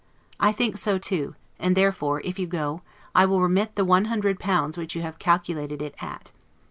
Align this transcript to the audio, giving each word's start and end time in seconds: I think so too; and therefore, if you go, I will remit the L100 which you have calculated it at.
I 0.39 0.51
think 0.51 0.77
so 0.79 0.97
too; 0.97 1.35
and 1.59 1.75
therefore, 1.75 2.21
if 2.25 2.39
you 2.39 2.47
go, 2.47 2.81
I 3.13 3.27
will 3.27 3.39
remit 3.39 3.75
the 3.75 3.85
L100 3.85 4.75
which 4.75 4.95
you 4.95 5.03
have 5.03 5.19
calculated 5.19 5.79
it 5.79 5.93
at. 6.01 6.31